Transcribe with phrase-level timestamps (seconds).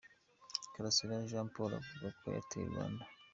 [0.73, 3.03] Karasira Jean Paul avuga ko Airtel Rwanda.